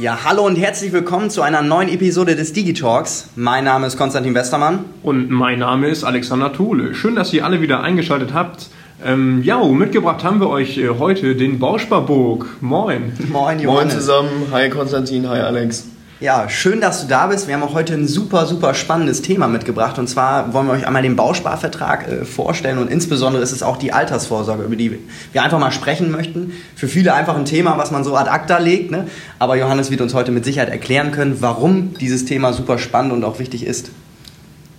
Ja, 0.00 0.20
hallo 0.24 0.46
und 0.46 0.54
herzlich 0.54 0.92
willkommen 0.92 1.28
zu 1.28 1.42
einer 1.42 1.60
neuen 1.60 1.88
Episode 1.88 2.36
des 2.36 2.52
Digitalks. 2.52 3.30
Mein 3.34 3.64
Name 3.64 3.88
ist 3.88 3.96
Konstantin 3.96 4.32
Westermann. 4.32 4.84
Und 5.02 5.28
mein 5.28 5.58
Name 5.58 5.88
ist 5.88 6.04
Alexander 6.04 6.52
Thole. 6.52 6.94
Schön, 6.94 7.16
dass 7.16 7.32
ihr 7.32 7.44
alle 7.44 7.60
wieder 7.60 7.82
eingeschaltet 7.82 8.32
habt. 8.32 8.68
Ähm, 9.04 9.42
ja, 9.42 9.60
mitgebracht 9.64 10.22
haben 10.22 10.38
wir 10.38 10.50
euch 10.50 10.78
äh, 10.78 10.88
heute 10.88 11.34
den 11.34 11.58
Bausparburg. 11.58 12.46
Moin. 12.60 13.12
Moin, 13.32 13.58
Johannes. 13.58 13.64
Moin 13.64 13.90
zusammen. 13.90 14.46
Hi 14.52 14.70
Konstantin, 14.70 15.28
hi 15.28 15.40
Alex. 15.40 15.88
Ja, 16.20 16.48
schön, 16.48 16.80
dass 16.80 17.02
du 17.02 17.06
da 17.06 17.28
bist. 17.28 17.46
Wir 17.46 17.54
haben 17.54 17.62
auch 17.62 17.74
heute 17.74 17.94
ein 17.94 18.08
super, 18.08 18.44
super 18.46 18.74
spannendes 18.74 19.22
Thema 19.22 19.46
mitgebracht. 19.46 20.00
Und 20.00 20.08
zwar 20.08 20.52
wollen 20.52 20.66
wir 20.66 20.72
euch 20.72 20.84
einmal 20.84 21.02
den 21.02 21.14
Bausparvertrag 21.14 22.08
äh, 22.08 22.24
vorstellen. 22.24 22.78
Und 22.78 22.90
insbesondere 22.90 23.40
ist 23.40 23.52
es 23.52 23.62
auch 23.62 23.76
die 23.76 23.92
Altersvorsorge, 23.92 24.64
über 24.64 24.74
die 24.74 24.98
wir 25.32 25.42
einfach 25.44 25.60
mal 25.60 25.70
sprechen 25.70 26.10
möchten. 26.10 26.54
Für 26.74 26.88
viele 26.88 27.14
einfach 27.14 27.36
ein 27.36 27.44
Thema, 27.44 27.78
was 27.78 27.92
man 27.92 28.02
so 28.02 28.16
ad 28.16 28.28
acta 28.28 28.58
legt. 28.58 28.90
Ne? 28.90 29.06
Aber 29.38 29.54
Johannes 29.54 29.92
wird 29.92 30.00
uns 30.00 30.12
heute 30.12 30.32
mit 30.32 30.44
Sicherheit 30.44 30.70
erklären 30.70 31.12
können, 31.12 31.36
warum 31.40 31.94
dieses 31.94 32.24
Thema 32.24 32.52
super 32.52 32.78
spannend 32.78 33.12
und 33.12 33.22
auch 33.22 33.38
wichtig 33.38 33.64
ist. 33.64 33.92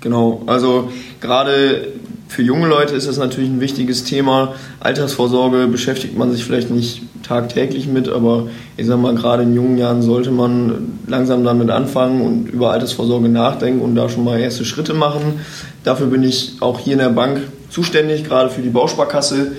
Genau, 0.01 0.43
also 0.45 0.91
gerade 1.21 1.93
für 2.29 2.43
junge 2.43 2.67
Leute 2.67 2.93
ist 2.95 3.07
das 3.07 3.17
natürlich 3.17 3.49
ein 3.49 3.59
wichtiges 3.59 4.03
Thema. 4.03 4.53
Altersvorsorge 4.79 5.67
beschäftigt 5.67 6.15
man 6.15 6.31
sich 6.31 6.45
vielleicht 6.45 6.69
nicht 6.69 7.01
tagtäglich 7.23 7.87
mit, 7.87 8.07
aber 8.07 8.47
ich 8.77 8.85
sage 8.85 9.01
mal, 9.01 9.15
gerade 9.15 9.43
in 9.43 9.55
jungen 9.55 9.79
Jahren 9.79 10.03
sollte 10.03 10.29
man 10.29 10.99
langsam 11.07 11.43
damit 11.43 11.71
anfangen 11.71 12.21
und 12.21 12.47
über 12.47 12.71
Altersvorsorge 12.71 13.29
nachdenken 13.29 13.81
und 13.81 13.95
da 13.95 14.09
schon 14.09 14.23
mal 14.23 14.39
erste 14.39 14.63
Schritte 14.63 14.93
machen. 14.93 15.39
Dafür 15.83 16.05
bin 16.05 16.23
ich 16.23 16.57
auch 16.59 16.79
hier 16.79 16.93
in 16.93 16.99
der 16.99 17.09
Bank 17.09 17.41
zuständig, 17.71 18.23
gerade 18.23 18.51
für 18.51 18.61
die 18.61 18.69
Bausparkasse 18.69 19.53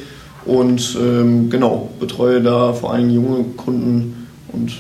und 0.45 0.97
ähm, 1.01 1.51
genau, 1.51 1.91
betreue 1.99 2.41
da 2.41 2.73
vor 2.73 2.95
allem 2.95 3.11
junge 3.11 3.45
Kunden 3.57 4.29
und 4.53 4.73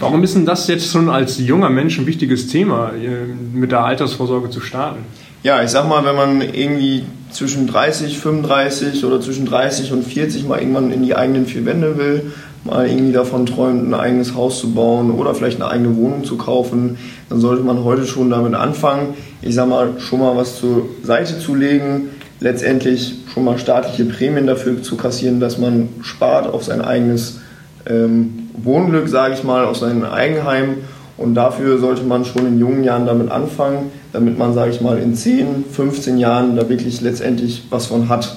Warum 0.00 0.22
ist 0.22 0.36
denn 0.36 0.46
das 0.46 0.68
jetzt 0.68 0.92
schon 0.92 1.10
als 1.10 1.38
junger 1.38 1.70
Mensch 1.70 1.98
ein 1.98 2.06
wichtiges 2.06 2.46
Thema, 2.46 2.92
äh, 2.92 3.26
mit 3.52 3.72
der 3.72 3.84
Altersvorsorge 3.84 4.48
zu 4.48 4.60
starten? 4.60 5.00
Ja, 5.48 5.62
ich 5.62 5.70
sag 5.70 5.88
mal, 5.88 6.04
wenn 6.04 6.14
man 6.14 6.42
irgendwie 6.42 7.06
zwischen 7.30 7.66
30, 7.66 8.18
35 8.18 9.02
oder 9.06 9.18
zwischen 9.18 9.46
30 9.46 9.92
und 9.92 10.04
40 10.04 10.46
mal 10.46 10.58
irgendwann 10.58 10.92
in 10.92 11.02
die 11.02 11.16
eigenen 11.16 11.46
vier 11.46 11.64
Wände 11.64 11.96
will, 11.96 12.32
mal 12.64 12.86
irgendwie 12.86 13.12
davon 13.12 13.46
träumt, 13.46 13.88
ein 13.88 13.94
eigenes 13.94 14.34
Haus 14.34 14.60
zu 14.60 14.74
bauen 14.74 15.10
oder 15.10 15.34
vielleicht 15.34 15.58
eine 15.58 15.70
eigene 15.70 15.96
Wohnung 15.96 16.24
zu 16.24 16.36
kaufen, 16.36 16.98
dann 17.30 17.40
sollte 17.40 17.62
man 17.62 17.82
heute 17.82 18.04
schon 18.04 18.28
damit 18.28 18.52
anfangen, 18.52 19.14
ich 19.40 19.54
sag 19.54 19.70
mal, 19.70 19.92
schon 19.98 20.20
mal 20.20 20.36
was 20.36 20.58
zur 20.58 20.86
Seite 21.02 21.38
zu 21.38 21.54
legen, 21.54 22.10
letztendlich 22.40 23.14
schon 23.32 23.44
mal 23.44 23.56
staatliche 23.56 24.04
Prämien 24.04 24.46
dafür 24.46 24.82
zu 24.82 24.98
kassieren, 24.98 25.40
dass 25.40 25.56
man 25.56 25.88
spart 26.02 26.46
auf 26.46 26.64
sein 26.64 26.82
eigenes 26.82 27.40
ähm, 27.88 28.50
Wohnglück, 28.52 29.08
sage 29.08 29.32
ich 29.32 29.44
mal, 29.44 29.64
auf 29.64 29.78
sein 29.78 30.04
Eigenheim 30.04 30.76
und 31.18 31.34
dafür 31.34 31.78
sollte 31.78 32.04
man 32.04 32.24
schon 32.24 32.46
in 32.46 32.58
jungen 32.58 32.84
Jahren 32.84 33.04
damit 33.04 33.30
anfangen, 33.30 33.90
damit 34.12 34.38
man, 34.38 34.54
sage 34.54 34.70
ich 34.70 34.80
mal, 34.80 34.98
in 34.98 35.14
10, 35.14 35.64
15 35.70 36.16
Jahren 36.16 36.56
da 36.56 36.68
wirklich 36.68 37.00
letztendlich 37.00 37.66
was 37.70 37.86
von 37.86 38.08
hat. 38.08 38.36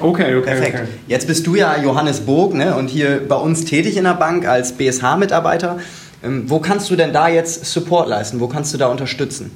Okay, 0.00 0.36
okay. 0.36 0.40
Perfekt. 0.42 0.74
Okay. 0.74 0.88
Jetzt 1.06 1.28
bist 1.28 1.46
du 1.46 1.54
ja 1.54 1.76
Johannes 1.80 2.20
Burg 2.20 2.54
ne, 2.54 2.74
und 2.74 2.88
hier 2.88 3.20
bei 3.28 3.36
uns 3.36 3.64
tätig 3.64 3.96
in 3.96 4.04
der 4.04 4.14
Bank 4.14 4.48
als 4.48 4.72
BSH-Mitarbeiter. 4.72 5.78
Ähm, 6.24 6.44
wo 6.46 6.58
kannst 6.58 6.90
du 6.90 6.96
denn 6.96 7.12
da 7.12 7.28
jetzt 7.28 7.66
Support 7.66 8.08
leisten? 8.08 8.40
Wo 8.40 8.48
kannst 8.48 8.72
du 8.72 8.78
da 8.78 8.88
unterstützen? 8.88 9.50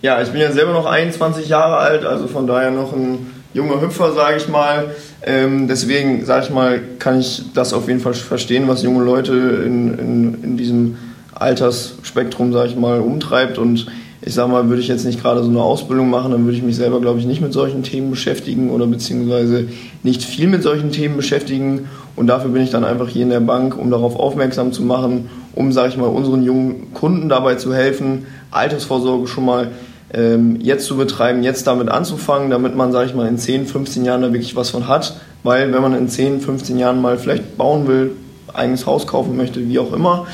Ja, 0.00 0.22
ich 0.22 0.30
bin 0.30 0.40
ja 0.40 0.50
selber 0.50 0.72
noch 0.72 0.86
21 0.86 1.48
Jahre 1.48 1.76
alt, 1.76 2.04
also 2.04 2.26
von 2.26 2.46
daher 2.46 2.70
noch 2.70 2.92
ein 2.92 3.26
junger 3.52 3.80
Hüpfer, 3.80 4.12
sage 4.12 4.38
ich 4.38 4.48
mal. 4.48 4.94
Ähm, 5.22 5.68
deswegen, 5.68 6.24
sage 6.24 6.46
ich 6.46 6.50
mal, 6.50 6.80
kann 6.98 7.20
ich 7.20 7.42
das 7.52 7.72
auf 7.72 7.88
jeden 7.88 8.00
Fall 8.00 8.14
verstehen, 8.14 8.66
was 8.68 8.82
junge 8.82 9.04
Leute 9.04 9.32
in, 9.32 9.98
in, 9.98 10.44
in 10.44 10.56
diesem 10.56 10.96
Altersspektrum, 11.38 12.52
sage 12.52 12.70
ich 12.70 12.76
mal, 12.76 13.00
umtreibt. 13.00 13.58
Und 13.58 13.86
ich 14.20 14.34
sage 14.34 14.50
mal, 14.50 14.68
würde 14.68 14.82
ich 14.82 14.88
jetzt 14.88 15.04
nicht 15.04 15.22
gerade 15.22 15.42
so 15.42 15.48
eine 15.48 15.62
Ausbildung 15.62 16.10
machen, 16.10 16.32
dann 16.32 16.44
würde 16.44 16.56
ich 16.56 16.62
mich 16.62 16.76
selber, 16.76 17.00
glaube 17.00 17.20
ich, 17.20 17.26
nicht 17.26 17.40
mit 17.40 17.52
solchen 17.52 17.82
Themen 17.82 18.10
beschäftigen 18.10 18.70
oder 18.70 18.86
beziehungsweise 18.86 19.68
nicht 20.02 20.22
viel 20.24 20.48
mit 20.48 20.62
solchen 20.62 20.90
Themen 20.90 21.16
beschäftigen. 21.16 21.88
Und 22.16 22.26
dafür 22.26 22.50
bin 22.50 22.62
ich 22.62 22.70
dann 22.70 22.84
einfach 22.84 23.08
hier 23.08 23.22
in 23.22 23.30
der 23.30 23.40
Bank, 23.40 23.78
um 23.78 23.90
darauf 23.90 24.18
aufmerksam 24.18 24.72
zu 24.72 24.82
machen, 24.82 25.30
um, 25.54 25.72
sage 25.72 25.90
ich 25.90 25.96
mal, 25.96 26.06
unseren 26.06 26.42
jungen 26.42 26.92
Kunden 26.94 27.28
dabei 27.28 27.54
zu 27.54 27.72
helfen, 27.72 28.26
Altersvorsorge 28.50 29.28
schon 29.28 29.44
mal 29.44 29.70
ähm, 30.12 30.58
jetzt 30.60 30.86
zu 30.86 30.96
betreiben, 30.96 31.42
jetzt 31.42 31.66
damit 31.66 31.88
anzufangen, 31.88 32.50
damit 32.50 32.74
man, 32.74 32.92
sage 32.92 33.06
ich 33.06 33.14
mal, 33.14 33.28
in 33.28 33.38
10, 33.38 33.66
15 33.66 34.04
Jahren 34.04 34.22
da 34.22 34.32
wirklich 34.32 34.56
was 34.56 34.70
von 34.70 34.88
hat. 34.88 35.16
Weil 35.42 35.72
wenn 35.72 35.82
man 35.82 35.94
in 35.94 36.08
10, 36.08 36.40
15 36.40 36.78
Jahren 36.78 37.00
mal 37.00 37.18
vielleicht 37.18 37.56
bauen 37.56 37.86
will, 37.86 38.12
eigenes 38.52 38.86
Haus 38.86 39.06
kaufen 39.06 39.36
möchte, 39.36 39.68
wie 39.68 39.78
auch 39.78 39.92
immer, 39.92 40.26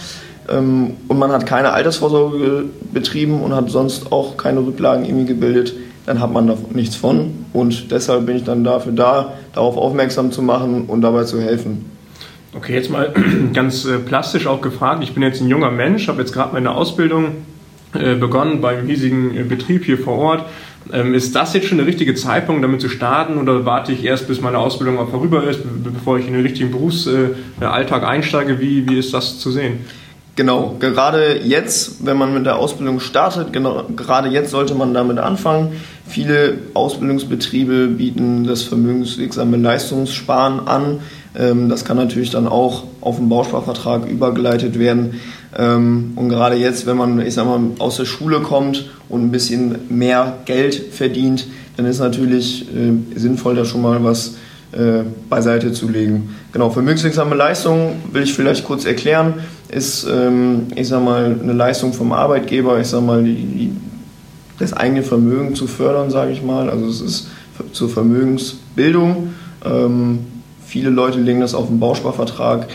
und 0.46 1.18
man 1.18 1.32
hat 1.32 1.46
keine 1.46 1.72
Altersvorsorge 1.72 2.64
betrieben 2.92 3.40
und 3.40 3.54
hat 3.54 3.70
sonst 3.70 4.12
auch 4.12 4.36
keine 4.36 4.60
Rücklagen 4.60 5.04
irgendwie 5.04 5.24
gebildet, 5.24 5.74
dann 6.06 6.20
hat 6.20 6.32
man 6.32 6.46
da 6.46 6.56
nichts 6.72 6.96
von. 6.96 7.46
Und 7.52 7.90
deshalb 7.90 8.26
bin 8.26 8.36
ich 8.36 8.44
dann 8.44 8.64
dafür 8.64 8.92
da, 8.92 9.32
darauf 9.54 9.76
aufmerksam 9.76 10.32
zu 10.32 10.42
machen 10.42 10.84
und 10.86 11.00
dabei 11.00 11.24
zu 11.24 11.40
helfen. 11.40 11.86
Okay, 12.54 12.74
jetzt 12.74 12.90
mal 12.90 13.12
ganz 13.52 13.84
äh, 13.84 13.98
plastisch 13.98 14.46
auch 14.46 14.60
gefragt. 14.60 15.02
Ich 15.02 15.14
bin 15.14 15.22
jetzt 15.22 15.40
ein 15.40 15.48
junger 15.48 15.70
Mensch, 15.70 16.08
habe 16.08 16.20
jetzt 16.20 16.32
gerade 16.32 16.52
meine 16.52 16.72
Ausbildung 16.72 17.36
äh, 17.94 18.14
begonnen 18.14 18.60
beim 18.60 18.86
hiesigen 18.86 19.36
äh, 19.36 19.42
Betrieb 19.42 19.84
hier 19.84 19.98
vor 19.98 20.18
Ort. 20.18 20.44
Ähm, 20.92 21.14
ist 21.14 21.34
das 21.34 21.54
jetzt 21.54 21.66
schon 21.66 21.78
der 21.78 21.86
richtige 21.86 22.14
Zeitpunkt, 22.14 22.62
damit 22.62 22.80
zu 22.80 22.88
starten 22.88 23.38
oder 23.38 23.64
warte 23.64 23.92
ich 23.92 24.04
erst, 24.04 24.28
bis 24.28 24.40
meine 24.40 24.58
Ausbildung 24.58 24.96
mal 24.96 25.06
vorüber 25.06 25.42
ist, 25.44 25.60
bevor 25.82 26.18
ich 26.18 26.26
in 26.26 26.34
den 26.34 26.42
richtigen 26.42 26.70
Berufsalltag 26.70 28.04
einsteige? 28.04 28.60
Wie, 28.60 28.88
wie 28.88 28.98
ist 28.98 29.14
das 29.14 29.38
zu 29.38 29.50
sehen? 29.50 29.78
Genau, 30.36 30.74
gerade 30.80 31.40
jetzt, 31.44 32.04
wenn 32.04 32.16
man 32.16 32.34
mit 32.34 32.44
der 32.44 32.56
Ausbildung 32.56 32.98
startet, 32.98 33.52
genau, 33.52 33.84
gerade 33.94 34.28
jetzt 34.28 34.50
sollte 34.50 34.74
man 34.74 34.92
damit 34.92 35.18
anfangen. 35.18 35.80
Viele 36.08 36.54
Ausbildungsbetriebe 36.74 37.86
bieten 37.86 38.44
das 38.44 38.62
vermögenswirksame 38.62 39.56
Leistungssparen 39.56 40.66
an. 40.66 41.00
Ähm, 41.36 41.68
das 41.68 41.84
kann 41.84 41.96
natürlich 41.96 42.30
dann 42.30 42.48
auch 42.48 42.82
auf 43.00 43.16
den 43.16 43.28
Bausparvertrag 43.28 44.08
übergeleitet 44.08 44.76
werden. 44.76 45.20
Ähm, 45.56 46.14
und 46.16 46.30
gerade 46.30 46.56
jetzt, 46.56 46.84
wenn 46.86 46.96
man, 46.96 47.24
ich 47.24 47.34
sag 47.34 47.46
mal, 47.46 47.60
aus 47.78 47.98
der 47.98 48.04
Schule 48.04 48.40
kommt 48.40 48.90
und 49.08 49.22
ein 49.22 49.30
bisschen 49.30 49.76
mehr 49.88 50.38
Geld 50.46 50.74
verdient, 50.74 51.46
dann 51.76 51.86
ist 51.86 52.00
natürlich 52.00 52.66
äh, 52.74 53.18
sinnvoll, 53.18 53.54
da 53.54 53.64
schon 53.64 53.82
mal 53.82 54.02
was 54.02 54.34
äh, 54.72 55.04
beiseite 55.30 55.72
zu 55.72 55.88
legen. 55.88 56.34
Genau, 56.52 56.70
vermögenswirksame 56.70 57.36
Leistung 57.36 57.96
will 58.12 58.24
ich 58.24 58.34
vielleicht 58.34 58.64
kurz 58.64 58.84
erklären, 58.84 59.34
ist, 59.74 60.06
ähm, 60.08 60.66
ich 60.74 60.88
sag 60.88 61.02
mal, 61.02 61.36
eine 61.42 61.52
Leistung 61.52 61.92
vom 61.92 62.12
Arbeitgeber, 62.12 62.78
ich 62.80 62.86
sag 62.86 63.02
mal, 63.02 63.24
die, 63.24 63.72
das 64.58 64.72
eigene 64.72 65.02
Vermögen 65.02 65.54
zu 65.54 65.66
fördern, 65.66 66.10
sage 66.10 66.32
ich 66.32 66.42
mal. 66.42 66.70
Also 66.70 66.86
es 66.86 67.00
ist 67.00 67.28
zur 67.72 67.88
Vermögensbildung. 67.88 69.34
Ähm, 69.64 70.20
viele 70.64 70.90
Leute 70.90 71.18
legen 71.18 71.40
das 71.40 71.54
auf 71.54 71.66
den 71.66 71.80
Bausparvertrag, 71.80 72.68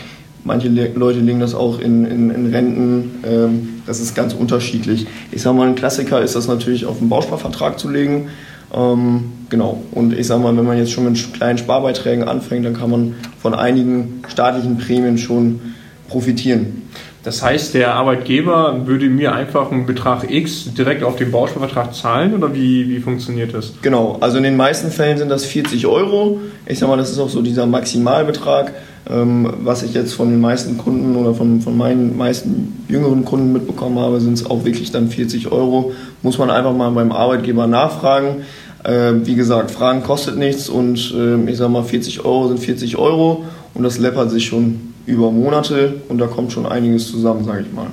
manche 0.44 0.68
Le 0.68 0.90
Leute 0.94 1.20
legen 1.20 1.40
das 1.40 1.54
auch 1.54 1.80
in, 1.80 2.04
in, 2.04 2.30
in 2.30 2.46
Renten. 2.46 3.10
Ähm, 3.24 3.82
das 3.86 4.00
ist 4.00 4.14
ganz 4.14 4.34
unterschiedlich. 4.34 5.06
Ich 5.32 5.42
sag 5.42 5.54
mal, 5.54 5.68
ein 5.68 5.74
Klassiker 5.74 6.20
ist 6.20 6.36
das 6.36 6.48
natürlich 6.48 6.84
auf 6.84 6.98
den 6.98 7.08
Bausparvertrag 7.08 7.78
zu 7.78 7.88
legen. 7.88 8.28
Ähm, 8.74 9.32
genau. 9.48 9.82
Und 9.92 10.12
ich 10.12 10.26
sage 10.26 10.42
mal, 10.42 10.54
wenn 10.56 10.66
man 10.66 10.76
jetzt 10.76 10.92
schon 10.92 11.04
mit 11.04 11.32
kleinen 11.32 11.58
Sparbeiträgen 11.58 12.28
anfängt, 12.28 12.66
dann 12.66 12.74
kann 12.74 12.90
man 12.90 13.14
von 13.40 13.54
einigen 13.54 14.22
staatlichen 14.28 14.76
Prämien 14.76 15.16
schon 15.16 15.60
profitieren. 16.10 16.82
Das 17.22 17.42
heißt, 17.42 17.74
der 17.74 17.94
Arbeitgeber 17.94 18.86
würde 18.86 19.10
mir 19.10 19.34
einfach 19.34 19.70
einen 19.70 19.84
Betrag 19.84 20.30
X 20.30 20.72
direkt 20.72 21.02
auf 21.02 21.16
den 21.16 21.30
Bausparvertrag 21.30 21.94
zahlen 21.94 22.34
oder 22.34 22.54
wie, 22.54 22.88
wie 22.88 22.98
funktioniert 22.98 23.52
das? 23.52 23.74
Genau, 23.82 24.16
also 24.20 24.38
in 24.38 24.42
den 24.42 24.56
meisten 24.56 24.90
Fällen 24.90 25.18
sind 25.18 25.28
das 25.28 25.44
40 25.44 25.86
Euro. 25.86 26.40
Ich 26.64 26.78
sage 26.78 26.90
mal, 26.90 26.96
das 26.96 27.10
ist 27.10 27.18
auch 27.18 27.28
so 27.28 27.42
dieser 27.42 27.66
Maximalbetrag, 27.66 28.72
ähm, 29.10 29.52
was 29.62 29.82
ich 29.82 29.92
jetzt 29.92 30.14
von 30.14 30.30
den 30.30 30.40
meisten 30.40 30.78
Kunden 30.78 31.14
oder 31.14 31.34
von, 31.34 31.60
von 31.60 31.76
meinen 31.76 32.16
meisten 32.16 32.84
jüngeren 32.88 33.26
Kunden 33.26 33.52
mitbekommen 33.52 33.98
habe, 33.98 34.18
sind 34.20 34.34
es 34.34 34.46
auch 34.46 34.64
wirklich 34.64 34.90
dann 34.90 35.08
40 35.10 35.52
Euro. 35.52 35.92
Muss 36.22 36.38
man 36.38 36.48
einfach 36.48 36.74
mal 36.74 36.90
beim 36.90 37.12
Arbeitgeber 37.12 37.66
nachfragen. 37.66 38.44
Ähm, 38.82 39.26
wie 39.26 39.34
gesagt, 39.34 39.70
Fragen 39.70 40.02
kostet 40.02 40.38
nichts 40.38 40.70
und 40.70 41.14
ähm, 41.14 41.48
ich 41.48 41.58
sage 41.58 41.70
mal, 41.70 41.84
40 41.84 42.24
Euro 42.24 42.48
sind 42.48 42.60
40 42.60 42.96
Euro 42.96 43.44
und 43.74 43.82
das 43.82 43.98
läppert 43.98 44.30
sich 44.30 44.46
schon 44.46 44.89
über 45.06 45.30
Monate 45.30 46.02
und 46.08 46.18
da 46.18 46.26
kommt 46.26 46.52
schon 46.52 46.66
einiges 46.66 47.10
zusammen, 47.10 47.44
sage 47.44 47.64
ich 47.66 47.72
mal. 47.72 47.88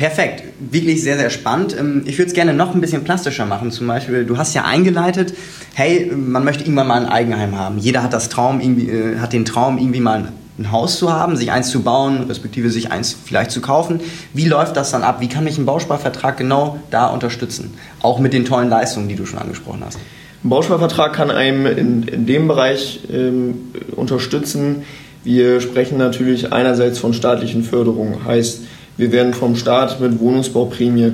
Perfekt, 0.00 0.44
wirklich 0.58 1.02
sehr, 1.02 1.18
sehr 1.18 1.28
spannend. 1.28 1.76
Ähm, 1.78 2.04
ich 2.06 2.16
würde 2.16 2.28
es 2.28 2.34
gerne 2.34 2.54
noch 2.54 2.74
ein 2.74 2.80
bisschen 2.80 3.04
plastischer 3.04 3.44
machen. 3.44 3.70
Zum 3.70 3.86
Beispiel, 3.86 4.24
du 4.24 4.38
hast 4.38 4.54
ja 4.54 4.64
eingeleitet, 4.64 5.34
hey, 5.74 6.10
man 6.14 6.42
möchte 6.42 6.64
irgendwann 6.64 6.86
mal 6.86 7.02
ein 7.02 7.08
Eigenheim 7.08 7.58
haben. 7.58 7.76
Jeder 7.76 8.02
hat 8.02 8.14
das 8.14 8.30
Traum, 8.30 8.60
irgendwie, 8.60 8.88
äh, 8.88 9.18
hat 9.18 9.34
den 9.34 9.44
Traum, 9.44 9.76
irgendwie 9.76 10.00
mal 10.00 10.32
ein 10.58 10.72
Haus 10.72 10.98
zu 10.98 11.12
haben, 11.12 11.36
sich 11.36 11.52
eins 11.52 11.68
zu 11.68 11.82
bauen, 11.82 12.24
respektive 12.28 12.70
sich 12.70 12.90
eins 12.90 13.14
vielleicht 13.24 13.50
zu 13.50 13.60
kaufen. 13.60 14.00
Wie 14.32 14.46
läuft 14.46 14.76
das 14.76 14.90
dann 14.90 15.02
ab? 15.02 15.20
Wie 15.20 15.28
kann 15.28 15.44
mich 15.44 15.58
ein 15.58 15.66
Bausparvertrag 15.66 16.36
genau 16.36 16.78
da 16.90 17.08
unterstützen? 17.08 17.74
Auch 18.00 18.20
mit 18.20 18.32
den 18.32 18.46
tollen 18.46 18.70
Leistungen, 18.70 19.08
die 19.08 19.16
du 19.16 19.26
schon 19.26 19.38
angesprochen 19.38 19.82
hast. 19.84 19.98
Ein 20.42 20.48
Bausparvertrag 20.48 21.12
kann 21.12 21.30
einem 21.30 21.66
in, 21.66 22.02
in 22.04 22.26
dem 22.26 22.48
Bereich 22.48 23.00
ähm, 23.12 23.72
unterstützen, 23.96 24.84
Wir 25.22 25.60
sprechen 25.60 25.98
natürlich 25.98 26.52
einerseits 26.52 26.98
von 26.98 27.12
staatlichen 27.12 27.62
Förderungen, 27.62 28.24
heißt, 28.24 28.62
wir 28.96 29.12
werden 29.12 29.32
vom 29.32 29.56
Staat 29.56 30.00
mit 30.00 30.18
Wohnungsbauprämie 30.20 31.12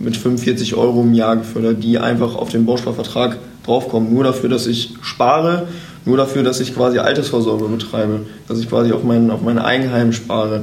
mit 0.00 0.16
45 0.16 0.74
Euro 0.74 1.02
im 1.02 1.14
Jahr 1.14 1.36
gefördert, 1.36 1.82
die 1.82 1.98
einfach 1.98 2.34
auf 2.34 2.48
den 2.48 2.66
Bausparvertrag 2.66 3.38
draufkommen. 3.64 4.12
Nur 4.12 4.24
dafür, 4.24 4.48
dass 4.48 4.66
ich 4.66 4.94
spare, 5.02 5.68
nur 6.04 6.16
dafür, 6.16 6.42
dass 6.42 6.60
ich 6.60 6.74
quasi 6.74 6.98
Altersvorsorge 6.98 7.66
betreibe, 7.68 8.20
dass 8.48 8.58
ich 8.58 8.68
quasi 8.68 8.92
auf 8.92 9.04
mein, 9.04 9.30
auf 9.30 9.42
mein 9.42 9.58
Eigenheim 9.58 10.12
spare. 10.12 10.62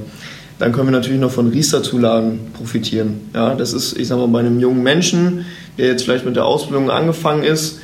Dann 0.59 0.71
können 0.71 0.87
wir 0.87 0.91
natürlich 0.91 1.21
noch 1.21 1.31
von 1.31 1.49
Riester-Zulagen 1.49 2.39
profitieren. 2.53 3.21
Ja, 3.33 3.53
das 3.53 3.73
ist, 3.73 3.97
ich 3.97 4.07
sag 4.07 4.17
mal, 4.17 4.27
bei 4.27 4.39
einem 4.39 4.59
jungen 4.59 4.81
Menschen, 4.81 5.45
der 5.77 5.87
jetzt 5.87 6.03
vielleicht 6.03 6.25
mit 6.25 6.35
der 6.35 6.45
Ausbildung 6.45 6.89
angefangen 6.89 7.43
ist, 7.43 7.79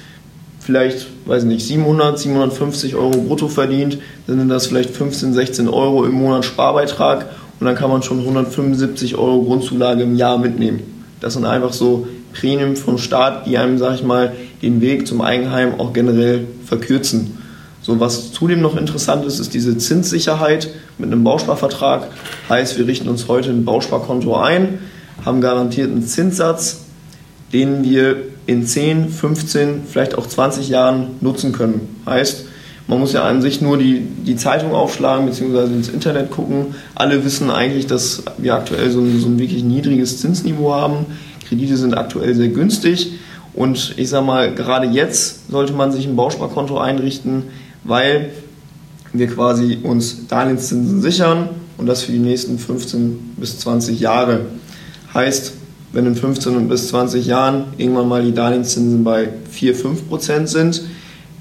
vielleicht, 0.63 1.07
weiß 1.25 1.43
nicht, 1.43 1.65
700, 1.65 2.17
750 2.17 2.95
Euro 2.95 3.21
brutto 3.21 3.47
verdient, 3.49 3.97
dann 4.27 4.39
sind 4.39 4.49
das 4.49 4.67
vielleicht 4.67 4.91
15, 4.91 5.33
16 5.33 5.67
Euro 5.67 6.05
im 6.05 6.13
Monat 6.13 6.45
Sparbeitrag 6.45 7.27
und 7.59 7.65
dann 7.65 7.75
kann 7.75 7.89
man 7.89 8.01
schon 8.01 8.19
175 8.19 9.15
Euro 9.15 9.43
Grundzulage 9.43 10.03
im 10.03 10.15
Jahr 10.15 10.37
mitnehmen. 10.37 10.81
Das 11.19 11.33
sind 11.33 11.45
einfach 11.45 11.73
so 11.73 12.07
Prämien 12.33 12.75
vom 12.75 12.97
Staat, 12.97 13.45
die 13.45 13.57
einem, 13.57 13.77
sag 13.77 13.95
ich 13.95 14.03
mal, 14.03 14.33
den 14.61 14.81
Weg 14.81 15.07
zum 15.07 15.21
Eigenheim 15.21 15.79
auch 15.79 15.93
generell 15.93 16.47
verkürzen. 16.65 17.37
So, 17.81 17.99
was 17.99 18.31
zudem 18.31 18.61
noch 18.61 18.77
interessant 18.77 19.25
ist, 19.25 19.39
ist 19.39 19.53
diese 19.53 19.77
Zinssicherheit 19.77 20.69
mit 20.97 21.11
einem 21.11 21.23
Bausparvertrag. 21.25 22.07
Heißt, 22.49 22.77
wir 22.77 22.87
richten 22.87 23.09
uns 23.09 23.27
heute 23.27 23.49
ein 23.49 23.65
Bausparkonto 23.65 24.37
ein, 24.37 24.79
haben 25.25 25.41
garantierten 25.41 26.01
Zinssatz, 26.03 26.85
den 27.51 27.83
wir 27.83 28.32
in 28.45 28.65
10, 28.65 29.09
15, 29.09 29.83
vielleicht 29.89 30.17
auch 30.17 30.27
20 30.27 30.69
Jahren 30.69 31.07
nutzen 31.21 31.51
können. 31.51 32.01
Heißt, 32.05 32.45
man 32.87 32.99
muss 32.99 33.13
ja 33.13 33.23
an 33.23 33.41
sich 33.41 33.61
nur 33.61 33.77
die, 33.77 34.01
die 34.01 34.35
Zeitung 34.35 34.73
aufschlagen 34.73 35.25
bzw. 35.25 35.73
ins 35.73 35.87
Internet 35.87 36.31
gucken. 36.31 36.75
Alle 36.95 37.23
wissen 37.23 37.49
eigentlich, 37.49 37.87
dass 37.87 38.23
wir 38.37 38.55
aktuell 38.55 38.91
so 38.91 38.99
ein, 38.99 39.19
so 39.19 39.27
ein 39.27 39.39
wirklich 39.39 39.63
niedriges 39.63 40.19
Zinsniveau 40.19 40.73
haben. 40.73 41.05
Kredite 41.47 41.77
sind 41.77 41.97
aktuell 41.97 42.35
sehr 42.35 42.49
günstig. 42.49 43.13
Und 43.53 43.93
ich 43.97 44.09
sage 44.09 44.25
mal, 44.25 44.53
gerade 44.53 44.87
jetzt 44.87 45.49
sollte 45.49 45.73
man 45.73 45.91
sich 45.91 46.07
ein 46.07 46.15
Bausparkonto 46.15 46.77
einrichten, 46.77 47.43
weil 47.83 48.31
wir 49.13 49.27
quasi 49.27 49.77
uns 49.83 50.27
Darlehenszinsen 50.27 51.01
sichern 51.01 51.49
und 51.77 51.85
das 51.85 52.01
für 52.01 52.11
die 52.11 52.19
nächsten 52.19 52.57
15 52.57 53.35
bis 53.37 53.59
20 53.59 53.99
Jahre. 53.99 54.41
Heißt, 55.13 55.53
wenn 55.93 56.07
in 56.07 56.15
15 56.15 56.67
bis 56.67 56.89
20 56.89 57.25
Jahren 57.25 57.65
irgendwann 57.77 58.09
mal 58.09 58.23
die 58.23 58.33
Darlehenszinsen 58.33 59.03
bei 59.03 59.29
4, 59.51 59.75
5 59.75 60.09
Prozent 60.09 60.49
sind, 60.49 60.81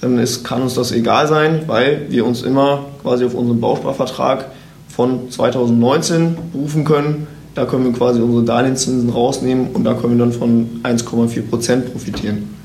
dann 0.00 0.18
ist, 0.18 0.44
kann 0.44 0.62
uns 0.62 0.74
das 0.74 0.92
egal 0.92 1.26
sein, 1.26 1.62
weil 1.66 2.06
wir 2.10 2.26
uns 2.26 2.42
immer 2.42 2.84
quasi 3.02 3.24
auf 3.24 3.34
unseren 3.34 3.60
Bausparvertrag 3.60 4.46
von 4.88 5.30
2019 5.30 6.36
berufen 6.52 6.84
können. 6.84 7.26
Da 7.54 7.64
können 7.64 7.84
wir 7.84 7.92
quasi 7.92 8.20
unsere 8.20 8.44
Darlehenszinsen 8.44 9.10
rausnehmen 9.10 9.68
und 9.72 9.84
da 9.84 9.94
können 9.94 10.18
wir 10.18 10.24
dann 10.24 10.32
von 10.32 10.80
1,4 10.82 11.42
Prozent 11.48 11.92
profitieren. 11.92 12.61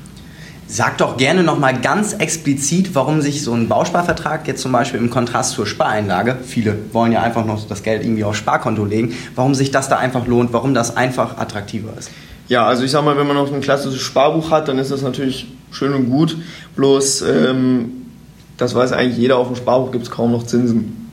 Sag 0.70 0.98
doch 0.98 1.16
gerne 1.16 1.42
nochmal 1.42 1.80
ganz 1.80 2.12
explizit, 2.12 2.94
warum 2.94 3.22
sich 3.22 3.42
so 3.42 3.54
ein 3.54 3.68
Bausparvertrag 3.68 4.46
jetzt 4.46 4.60
zum 4.60 4.70
Beispiel 4.70 5.00
im 5.00 5.08
Kontrast 5.08 5.52
zur 5.52 5.66
Spareinlage, 5.66 6.36
viele 6.44 6.76
wollen 6.92 7.10
ja 7.10 7.22
einfach 7.22 7.46
noch 7.46 7.66
das 7.66 7.82
Geld 7.82 8.02
irgendwie 8.04 8.22
aufs 8.22 8.36
Sparkonto 8.36 8.84
legen, 8.84 9.14
warum 9.34 9.54
sich 9.54 9.70
das 9.70 9.88
da 9.88 9.96
einfach 9.96 10.26
lohnt, 10.26 10.52
warum 10.52 10.74
das 10.74 10.94
einfach 10.94 11.38
attraktiver 11.38 11.96
ist. 11.98 12.10
Ja, 12.48 12.66
also 12.66 12.84
ich 12.84 12.90
sag 12.90 13.02
mal, 13.02 13.16
wenn 13.16 13.26
man 13.26 13.36
noch 13.36 13.50
ein 13.50 13.62
klassisches 13.62 14.02
Sparbuch 14.02 14.50
hat, 14.50 14.68
dann 14.68 14.78
ist 14.78 14.90
das 14.90 15.00
natürlich 15.00 15.46
schön 15.70 15.94
und 15.94 16.10
gut. 16.10 16.36
Bloß, 16.76 17.22
ähm, 17.22 17.90
das 18.58 18.74
weiß 18.74 18.92
eigentlich 18.92 19.16
jeder, 19.16 19.38
auf 19.38 19.46
dem 19.46 19.56
Sparbuch 19.56 19.90
gibt 19.90 20.04
es 20.04 20.10
kaum 20.10 20.32
noch 20.32 20.44
Zinsen. 20.44 21.08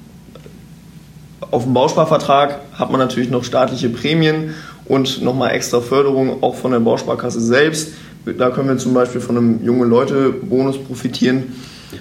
Auf 1.49 1.63
dem 1.63 1.73
Bausparvertrag 1.73 2.59
hat 2.73 2.91
man 2.91 2.99
natürlich 2.99 3.29
noch 3.29 3.45
staatliche 3.45 3.87
Prämien 3.87 4.53
und 4.83 5.21
nochmal 5.21 5.51
extra 5.51 5.79
Förderung 5.79 6.43
auch 6.43 6.55
von 6.55 6.71
der 6.71 6.79
Bausparkasse 6.79 7.39
selbst 7.39 7.93
da 8.25 8.49
können 8.49 8.69
wir 8.69 8.77
zum 8.77 8.93
Beispiel 8.93 9.21
von 9.21 9.37
einem 9.37 9.63
junge 9.63 9.85
Leute-Bonus 9.85 10.79
profitieren. 10.79 11.43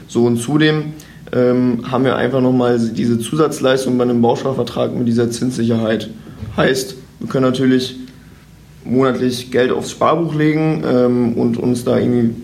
So 0.09 0.25
und 0.25 0.39
zudem 0.39 0.95
ähm, 1.33 1.91
haben 1.91 2.05
wir 2.05 2.17
einfach 2.17 2.41
nochmal 2.41 2.79
diese 2.79 3.19
Zusatzleistung 3.19 3.99
bei 3.99 4.05
einem 4.05 4.23
Bausparvertrag 4.23 4.95
mit 4.95 5.09
dieser 5.09 5.31
Zinssicherheit. 5.31 6.11
Heißt, 6.57 6.97
wir 7.21 7.29
können 7.29 7.45
natürlich 7.45 7.97
monatlich 8.85 9.51
Geld 9.51 9.73
aufs 9.73 9.91
Sparbuch 9.91 10.35
legen 10.35 10.83
ähm, 10.87 11.33
und 11.35 11.57
uns 11.57 11.85
da 11.85 11.99
irgendwie 11.99 12.35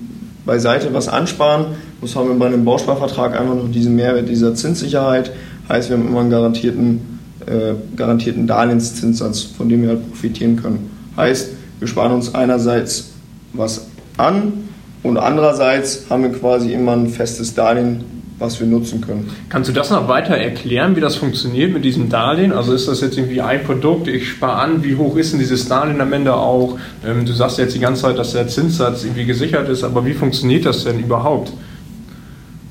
beiseite 0.44 0.92
was 0.92 1.08
ansparen. 1.08 1.66
Das 2.00 2.16
haben 2.16 2.28
wir 2.28 2.34
bei 2.34 2.46
einem 2.46 2.64
Bausparvertrag 2.64 3.38
einfach 3.38 3.54
noch 3.54 3.70
diesen 3.70 3.94
Mehrwert 3.94 4.28
dieser 4.28 4.54
Zinssicherheit. 4.54 5.30
Heißt, 5.68 5.90
wir 5.90 5.98
haben 5.98 6.08
immer 6.08 6.20
einen 6.20 6.30
garantierten, 6.30 7.18
äh, 7.46 7.74
garantierten 7.94 8.46
Darlehenszinssatz, 8.46 9.42
von 9.42 9.68
dem 9.68 9.82
wir 9.82 9.90
halt 9.90 10.08
profitieren 10.08 10.56
können. 10.56 10.90
Heißt, 11.16 11.50
wir 11.78 11.88
sparen 11.88 12.12
uns 12.12 12.34
einerseits 12.34 13.10
was 13.52 13.86
an 14.16 14.68
und 15.02 15.16
andererseits 15.16 16.06
haben 16.10 16.22
wir 16.22 16.32
quasi 16.32 16.72
immer 16.72 16.92
ein 16.92 17.08
festes 17.08 17.54
Darlehen, 17.54 18.04
was 18.38 18.58
wir 18.60 18.66
nutzen 18.66 19.00
können. 19.00 19.30
Kannst 19.48 19.68
du 19.68 19.72
das 19.72 19.90
noch 19.90 20.08
weiter 20.08 20.34
erklären, 20.34 20.96
wie 20.96 21.00
das 21.00 21.16
funktioniert 21.16 21.72
mit 21.72 21.84
diesem 21.84 22.08
Darlehen? 22.08 22.52
Also 22.52 22.72
ist 22.72 22.88
das 22.88 23.00
jetzt 23.00 23.16
irgendwie 23.16 23.40
ein 23.40 23.62
Produkt, 23.64 24.08
ich 24.08 24.28
spare 24.28 24.58
an, 24.58 24.84
wie 24.84 24.96
hoch 24.96 25.16
ist 25.16 25.32
denn 25.32 25.38
dieses 25.38 25.68
Darlehen 25.68 26.00
am 26.00 26.12
Ende 26.12 26.34
auch? 26.34 26.78
Ähm, 27.06 27.24
du 27.24 27.32
sagst 27.32 27.58
jetzt 27.58 27.74
die 27.74 27.80
ganze 27.80 28.02
Zeit, 28.02 28.18
dass 28.18 28.32
der 28.32 28.48
Zinssatz 28.48 29.04
irgendwie 29.04 29.26
gesichert 29.26 29.68
ist, 29.68 29.84
aber 29.84 30.04
wie 30.04 30.14
funktioniert 30.14 30.66
das 30.66 30.84
denn 30.84 30.98
überhaupt? 30.98 31.52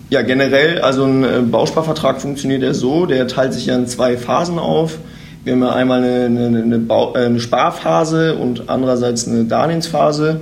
Ja, 0.10 0.24
generell, 0.24 0.82
also 0.82 1.06
ein 1.06 1.24
äh, 1.24 1.42
Bausparvertrag 1.42 2.20
funktioniert 2.20 2.64
ja 2.64 2.74
so, 2.74 3.06
der 3.06 3.28
teilt 3.28 3.54
sich 3.54 3.68
ja 3.68 3.76
in 3.76 3.86
zwei 3.86 4.18
Phasen 4.18 4.58
auf. 4.58 4.98
Wir 5.44 5.54
haben 5.54 5.62
ja 5.62 5.72
einmal 5.72 6.04
eine, 6.04 6.26
eine, 6.26 6.64
eine, 6.64 6.76
äh, 6.76 7.26
eine 7.26 7.40
Sparphase 7.40 8.36
und 8.36 8.70
andererseits 8.70 9.28
eine 9.28 9.46
Darlehensphase 9.46 10.42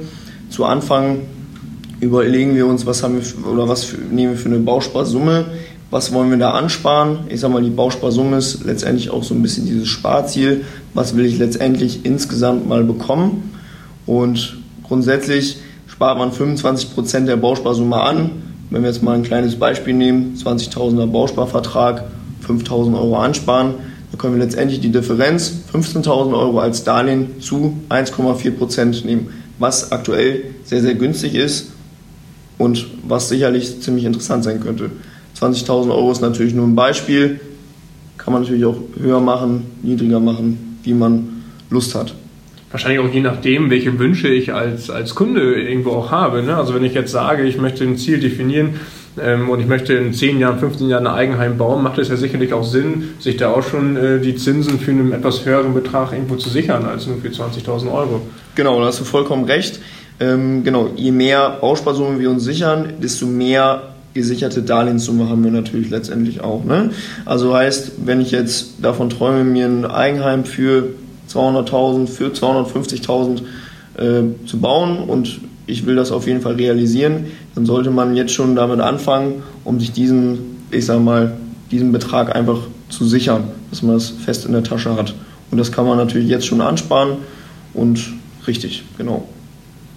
zu 0.50 0.66
Anfang 0.66 1.20
überlegen 2.00 2.56
wir 2.56 2.68
uns, 2.68 2.86
was 2.86 3.04
haben 3.04 3.16
wir 3.16 3.22
für, 3.22 3.48
oder 3.48 3.68
was 3.68 3.86
für, 3.86 3.98
nehmen 3.98 4.34
wir 4.34 4.38
für 4.38 4.50
eine 4.50 4.60
Bausparsumme, 4.60 5.46
was 5.90 6.14
wollen 6.14 6.30
wir 6.30 6.38
da 6.38 6.52
ansparen. 6.52 7.20
Ich 7.30 7.40
sag 7.40 7.52
mal, 7.52 7.62
die 7.62 7.70
Bausparsumme 7.70 8.38
ist 8.38 8.66
letztendlich 8.66 9.10
auch 9.10 9.24
so 9.24 9.34
ein 9.34 9.42
bisschen 9.42 9.66
dieses 9.66 9.88
Sparziel, 9.88 10.66
was 10.94 11.16
will 11.16 11.26
ich 11.26 11.38
letztendlich 11.38 12.06
insgesamt 12.06 12.68
mal 12.68 12.84
bekommen. 12.84 13.54
Und 14.06 14.58
grundsätzlich 14.84 15.58
spart 15.88 16.18
man 16.18 16.32
25% 16.32 17.26
der 17.26 17.38
Bausparsumme 17.38 18.00
an. 18.00 18.32
Wenn 18.70 18.84
wir 18.84 18.90
jetzt 18.90 19.02
mal 19.02 19.16
ein 19.16 19.24
kleines 19.24 19.56
Beispiel 19.56 19.94
nehmen, 19.94 20.36
20.000er 20.38 21.08
Bausparvertrag, 21.08 22.04
5.000 22.46 22.96
Euro 22.96 23.18
ansparen, 23.18 23.76
dann 24.12 24.20
können 24.20 24.36
wir 24.38 24.44
letztendlich 24.44 24.82
die 24.82 24.92
Differenz, 24.92 25.54
15.000 25.74 26.38
Euro 26.38 26.60
als 26.60 26.84
Darlehen 26.84 27.42
zu 27.42 27.78
1,4% 27.90 29.06
nehmen 29.06 29.30
was 29.60 29.92
aktuell 29.92 30.44
sehr, 30.64 30.82
sehr 30.82 30.96
günstig 30.96 31.36
ist 31.36 31.72
und 32.58 32.88
was 33.08 33.30
sicherlich 33.30 33.82
ziemlich 33.82 34.06
interessant 34.06 34.44
sein 34.44 34.60
könnte. 34.60 34.92
20.000 35.40 35.92
Euro 35.92 36.12
ist 36.12 36.22
natürlich 36.22 36.54
nur 36.54 36.66
ein 36.66 36.76
Beispiel, 36.76 37.40
kann 38.18 38.34
man 38.34 38.44
natürlich 38.44 38.66
auch 38.66 38.78
höher 39.00 39.22
machen, 39.22 39.68
niedriger 39.84 40.20
machen, 40.20 40.80
wie 40.84 40.94
man 40.94 41.44
Lust 41.70 41.96
hat. 41.96 42.14
Wahrscheinlich 42.72 43.00
auch 43.00 43.14
je 43.14 43.22
nachdem, 43.22 43.70
welche 43.70 43.98
Wünsche 43.98 44.28
ich 44.28 44.54
als, 44.54 44.90
als 44.90 45.16
Kunde 45.16 45.56
irgendwo 45.56 45.92
auch 45.92 46.12
habe. 46.12 46.44
Ne? 46.44 46.58
Also 46.58 46.74
wenn 46.74 46.84
ich 46.84 46.94
jetzt 46.94 47.12
sage, 47.12 47.44
ich 47.44 47.58
möchte 47.58 47.84
ein 47.84 47.98
Ziel 47.98 48.20
definieren, 48.20 48.76
und 49.18 49.60
ich 49.60 49.68
möchte 49.68 49.94
in 49.94 50.14
10 50.14 50.40
Jahren, 50.40 50.60
15 50.60 50.90
Jahren 50.90 51.08
ein 51.08 51.14
Eigenheim 51.14 51.58
bauen, 51.58 51.84
macht 51.84 51.98
es 51.98 52.10
ja 52.10 52.16
sicherlich 52.16 52.54
auch 52.54 52.64
Sinn, 52.64 53.16
sich 53.20 53.38
da 53.38 53.50
auch 53.50 53.64
schon 53.64 53.98
äh, 53.98 54.20
die 54.20 54.36
Zinsen 54.36 54.80
für 54.80 54.92
einen 54.92 55.12
etwas 55.12 55.46
höheren 55.46 55.74
Betrag 55.74 56.14
irgendwo 56.14 56.36
zu 56.36 56.50
sichern, 56.50 56.86
als 56.86 57.08
nur 57.08 57.18
für 57.18 57.30
20.000 57.30 57.92
Euro. 57.92 58.22
Genau, 58.56 58.80
da 58.80 58.88
hast 58.88 59.00
du 59.00 59.04
vollkommen 59.04 59.46
recht. 59.46 59.80
Ähm, 60.20 60.64
genau, 60.64 60.90
je 60.96 61.12
mehr 61.12 61.58
Bausparsummen 61.62 62.20
wir 62.20 62.30
uns 62.30 62.44
sichern, 62.44 62.94
desto 63.02 63.26
mehr 63.26 63.84
gesicherte 64.14 64.64
Darlehenssumme 64.64 65.30
haben 65.30 65.44
wir 65.44 65.52
natürlich 65.52 65.90
letztendlich 65.90 66.42
auch. 66.42 66.64
Ne? 66.64 66.90
Also 67.26 67.54
heißt, 67.56 67.94
wenn 68.06 68.20
ich 68.20 68.32
jetzt 68.32 68.76
davon 68.82 69.10
träume, 69.10 69.44
mir 69.44 69.68
ein 69.68 69.86
Eigenheim 69.86 70.44
für 70.44 70.90
200.000, 71.32 72.08
für 72.08 72.28
250.000 72.30 73.42
äh, 73.98 74.24
zu 74.46 74.60
bauen 74.60 75.00
und 75.00 75.40
ich 75.68 75.86
will 75.86 75.96
das 75.96 76.12
auf 76.12 76.26
jeden 76.28 76.42
Fall 76.42 76.56
realisieren, 76.56 77.28
dann 77.58 77.66
sollte 77.66 77.90
man 77.90 78.16
jetzt 78.16 78.34
schon 78.34 78.56
damit 78.56 78.80
anfangen, 78.80 79.42
um 79.64 79.80
sich 79.80 79.92
diesen, 79.92 80.58
ich 80.70 80.86
sag 80.86 81.02
mal, 81.02 81.38
diesen 81.72 81.92
Betrag 81.92 82.36
einfach 82.36 82.60
zu 82.88 83.04
sichern, 83.04 83.46
dass 83.72 83.82
man 83.82 83.96
das 83.96 84.12
fest 84.12 84.46
in 84.46 84.52
der 84.52 84.64
Tasche 84.64 84.96
hat. 84.96 85.16
Und 85.50 85.58
das 85.58 85.72
kann 85.72 85.88
man 85.88 85.98
natürlich 85.98 86.30
jetzt 86.30 86.46
schon 86.46 86.62
ansparen 86.62 87.18
und 87.74 88.14
richtig, 88.46 88.84
genau. 89.00 89.28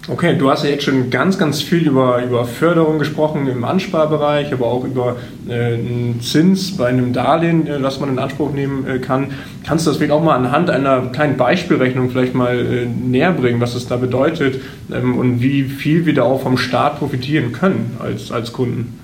Okay, 0.07 0.35
du 0.35 0.49
hast 0.49 0.63
ja 0.63 0.71
jetzt 0.71 0.85
schon 0.85 1.11
ganz, 1.11 1.37
ganz 1.37 1.61
viel 1.61 1.87
über, 1.87 2.23
über 2.23 2.45
Förderung 2.45 2.97
gesprochen 2.97 3.45
im 3.47 3.63
Ansparbereich, 3.63 4.51
aber 4.51 4.65
auch 4.65 4.83
über 4.83 5.17
äh, 5.47 5.75
einen 5.75 6.19
Zins 6.21 6.75
bei 6.75 6.87
einem 6.87 7.13
Darlehen, 7.13 7.67
äh, 7.67 7.79
das 7.79 7.99
man 7.99 8.09
in 8.09 8.17
Anspruch 8.17 8.51
nehmen 8.51 8.87
äh, 8.87 8.97
kann. 8.97 9.27
Kannst 9.63 9.85
du 9.85 9.91
das 9.91 9.97
vielleicht 9.97 10.11
auch 10.11 10.23
mal 10.23 10.35
anhand 10.35 10.71
einer 10.71 11.11
kleinen 11.11 11.37
Beispielrechnung 11.37 12.09
vielleicht 12.09 12.33
mal 12.33 12.57
äh, 12.57 12.85
näher 12.87 13.31
bringen, 13.31 13.61
was 13.61 13.75
das 13.75 13.87
da 13.87 13.97
bedeutet 13.97 14.59
ähm, 14.91 15.19
und 15.19 15.39
wie 15.39 15.65
viel 15.65 16.07
wir 16.07 16.15
da 16.15 16.23
auch 16.23 16.41
vom 16.41 16.57
Staat 16.57 16.97
profitieren 16.97 17.51
können 17.51 17.95
als, 17.99 18.31
als 18.31 18.53
Kunden? 18.53 18.99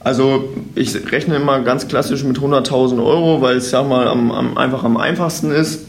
Also 0.00 0.48
ich 0.74 1.12
rechne 1.12 1.36
immer 1.36 1.60
ganz 1.60 1.88
klassisch 1.88 2.24
mit 2.24 2.38
100.000 2.38 3.04
Euro, 3.04 3.42
weil 3.42 3.56
es 3.58 3.70
ja 3.70 3.82
mal 3.82 4.08
am, 4.08 4.32
am, 4.32 4.56
einfach 4.56 4.82
am 4.82 4.96
einfachsten 4.96 5.50
ist. 5.50 5.84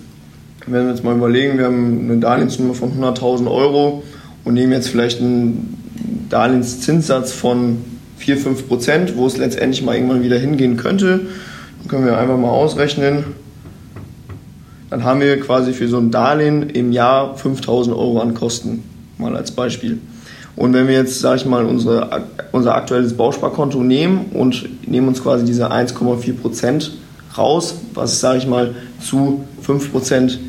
Wenn 0.66 0.84
wir 0.84 0.92
jetzt 0.92 1.06
mal 1.06 1.16
überlegen, 1.16 1.58
wir 1.58 1.66
haben 1.66 2.10
eine 2.10 2.18
Darlehensnummer 2.20 2.74
von 2.74 2.92
100.000 2.92 3.50
Euro 3.50 4.04
und 4.48 4.54
nehmen 4.54 4.72
jetzt 4.72 4.88
vielleicht 4.88 5.20
einen 5.20 5.78
Darlehenszinssatz 6.30 7.34
von 7.34 7.80
4, 8.18 8.38
5 8.38 8.68
Prozent, 8.70 9.18
wo 9.18 9.28
es 9.28 9.36
letztendlich 9.36 9.84
mal 9.84 9.94
irgendwann 9.94 10.24
wieder 10.24 10.38
hingehen 10.38 10.78
könnte. 10.78 11.20
Dann 11.80 11.88
können 11.90 12.06
wir 12.06 12.18
einfach 12.18 12.38
mal 12.38 12.50
ausrechnen. 12.50 13.26
Dann 14.90 15.04
haben 15.04 15.20
wir 15.20 15.38
quasi 15.42 15.74
für 15.74 15.90
so 15.90 15.98
ein 15.98 16.12
Darlehen 16.12 16.70
im 16.70 16.94
Jahr 16.94 17.36
5000 17.36 17.94
Euro 17.94 18.22
an 18.22 18.36
Kosten, 18.36 18.84
mal 19.18 19.36
als 19.36 19.52
Beispiel. 19.52 19.98
Und 20.56 20.72
wenn 20.72 20.88
wir 20.88 20.96
jetzt, 20.96 21.20
sage 21.20 21.42
ich 21.42 21.46
mal, 21.46 21.66
unsere, 21.66 22.24
unser 22.54 22.74
aktuelles 22.74 23.18
Bausparkonto 23.18 23.84
nehmen 23.84 24.28
und 24.34 24.70
nehmen 24.88 25.10
uns 25.10 25.22
quasi 25.22 25.44
diese 25.44 25.70
1,4 25.70 26.34
Prozent 26.36 26.94
raus, 27.38 27.76
was, 27.94 28.22
sage 28.22 28.38
ich 28.38 28.48
mal, 28.48 28.76
zu 29.02 29.44
5 29.62 29.92
Prozent 29.92 30.40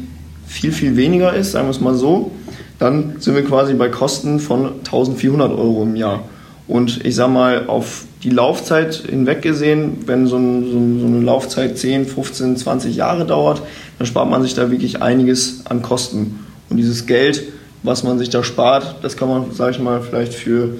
viel, 0.46 0.70
viel 0.70 0.96
weniger 0.96 1.34
ist, 1.34 1.50
sagen 1.50 1.66
wir 1.66 1.72
es 1.72 1.80
mal 1.80 1.96
so, 1.96 2.30
dann 2.78 3.16
sind 3.18 3.34
wir 3.34 3.44
quasi 3.44 3.74
bei 3.74 3.88
Kosten 3.88 4.40
von 4.40 4.66
1400 4.84 5.50
Euro 5.52 5.82
im 5.82 5.96
Jahr. 5.96 6.24
Und 6.66 7.04
ich 7.04 7.14
sage 7.14 7.32
mal, 7.32 7.66
auf 7.66 8.04
die 8.22 8.30
Laufzeit 8.30 8.94
hinweg 8.94 9.42
gesehen, 9.42 9.98
wenn 10.06 10.26
so, 10.26 10.36
ein, 10.36 11.00
so, 11.00 11.06
eine 11.06 11.20
Laufzeit 11.20 11.78
10, 11.78 12.06
15, 12.06 12.56
20 12.56 12.94
Jahre 12.96 13.24
dauert, 13.24 13.62
dann 13.96 14.06
spart 14.06 14.28
man 14.28 14.42
sich 14.42 14.54
da 14.54 14.70
wirklich 14.70 15.00
einiges 15.00 15.62
an 15.66 15.82
Kosten. 15.82 16.44
Und 16.68 16.76
dieses 16.76 17.06
Geld 17.06 17.44
was 17.82 18.02
man 18.02 18.18
sich 18.18 18.30
da 18.30 18.42
spart, 18.42 18.96
das 19.02 19.16
kann 19.16 19.28
man, 19.28 19.52
sag 19.52 19.70
ich 19.70 19.78
mal, 19.78 20.02
vielleicht 20.02 20.34
für 20.34 20.76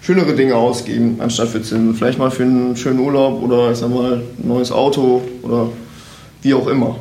schönere 0.00 0.34
Dinge 0.34 0.54
ausgeben, 0.54 1.18
anstatt 1.20 1.48
für 1.48 1.62
Zinsen. 1.62 1.94
Vielleicht 1.94 2.18
mal 2.18 2.30
für 2.30 2.44
einen 2.44 2.76
schönen 2.76 3.00
Urlaub 3.00 3.42
oder 3.42 3.72
ich 3.72 3.78
sag 3.78 3.90
mal, 3.90 4.22
ein 4.38 4.48
neues 4.48 4.70
Auto 4.70 5.22
oder 5.42 5.70
wie 6.42 6.54
auch 6.54 6.68
immer. 6.68 6.96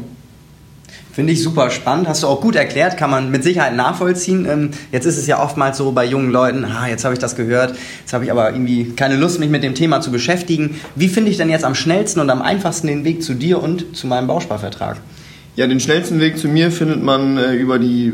Finde 1.17 1.33
ich 1.33 1.41
super 1.41 1.71
spannend, 1.71 2.07
hast 2.07 2.21
du 2.21 2.27
auch 2.27 2.41
gut 2.41 2.55
erklärt, 2.55 2.95
kann 2.95 3.09
man 3.09 3.31
mit 3.31 3.43
Sicherheit 3.43 3.75
nachvollziehen. 3.75 4.45
Ähm, 4.47 4.69
jetzt 4.91 5.05
ist 5.05 5.17
es 5.17 5.25
ja 5.25 5.41
oftmals 5.41 5.79
so 5.79 5.91
bei 5.91 6.05
jungen 6.05 6.29
Leuten, 6.29 6.63
ah, 6.63 6.87
jetzt 6.87 7.05
habe 7.05 7.15
ich 7.15 7.19
das 7.19 7.35
gehört, 7.35 7.73
jetzt 8.01 8.13
habe 8.13 8.25
ich 8.25 8.29
aber 8.29 8.51
irgendwie 8.51 8.91
keine 8.91 9.15
Lust, 9.15 9.39
mich 9.39 9.49
mit 9.49 9.63
dem 9.63 9.73
Thema 9.73 9.99
zu 9.99 10.11
beschäftigen. 10.11 10.79
Wie 10.93 11.07
finde 11.07 11.31
ich 11.31 11.37
denn 11.37 11.49
jetzt 11.49 11.65
am 11.65 11.73
schnellsten 11.73 12.19
und 12.19 12.29
am 12.29 12.43
einfachsten 12.43 12.85
den 12.85 13.03
Weg 13.03 13.23
zu 13.23 13.33
dir 13.33 13.63
und 13.63 13.97
zu 13.97 14.05
meinem 14.05 14.27
Bausparvertrag? 14.27 14.97
Ja, 15.55 15.65
den 15.65 15.79
schnellsten 15.79 16.19
Weg 16.19 16.37
zu 16.37 16.49
mir 16.49 16.71
findet 16.71 17.01
man 17.01 17.39
äh, 17.39 17.53
über 17.53 17.79
die 17.79 18.13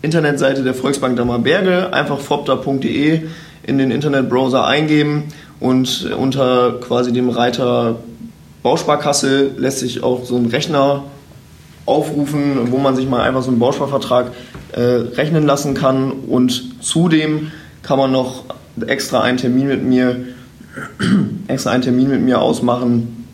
Internetseite 0.00 0.62
der 0.62 0.72
Volksbank 0.72 1.18
Dammerberge, 1.18 1.92
einfach 1.92 2.18
fopta.de 2.18 3.24
in 3.62 3.76
den 3.76 3.90
Internetbrowser 3.90 4.66
eingeben 4.66 5.24
und 5.60 6.10
unter 6.18 6.80
quasi 6.80 7.12
dem 7.12 7.28
Reiter 7.28 7.96
Bausparkasse 8.62 9.50
lässt 9.58 9.80
sich 9.80 10.02
auch 10.02 10.24
so 10.24 10.38
ein 10.38 10.46
Rechner 10.46 11.04
aufrufen, 11.86 12.70
wo 12.70 12.78
man 12.78 12.94
sich 12.94 13.08
mal 13.08 13.22
einfach 13.22 13.42
so 13.42 13.50
einen 13.50 13.58
Bausparvertrag 13.58 14.30
äh, 14.72 14.80
rechnen 14.80 15.44
lassen 15.46 15.74
kann 15.74 16.12
und 16.12 16.82
zudem 16.82 17.50
kann 17.82 17.98
man 17.98 18.12
noch 18.12 18.44
extra 18.86 19.22
einen 19.22 19.38
Termin 19.38 19.68
mit 19.68 19.82
mir 19.82 20.24
extra 21.48 21.70
einen 21.70 21.82
Termin 21.82 22.08
mit 22.08 22.22
mir 22.22 22.40
ausmachen 22.40 23.26